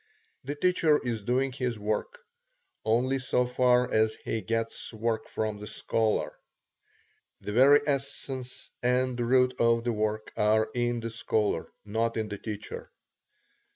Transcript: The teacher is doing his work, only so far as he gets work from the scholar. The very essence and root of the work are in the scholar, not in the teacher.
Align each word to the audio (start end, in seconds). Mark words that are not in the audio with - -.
The 0.43 0.55
teacher 0.55 0.97
is 0.97 1.21
doing 1.21 1.51
his 1.51 1.77
work, 1.77 2.21
only 2.83 3.19
so 3.19 3.45
far 3.45 3.87
as 3.93 4.15
he 4.15 4.41
gets 4.41 4.91
work 4.91 5.27
from 5.27 5.59
the 5.59 5.67
scholar. 5.67 6.33
The 7.39 7.53
very 7.53 7.81
essence 7.85 8.71
and 8.81 9.19
root 9.19 9.53
of 9.59 9.83
the 9.83 9.93
work 9.93 10.33
are 10.35 10.71
in 10.73 11.01
the 11.01 11.11
scholar, 11.11 11.71
not 11.85 12.17
in 12.17 12.29
the 12.29 12.39
teacher. 12.39 12.89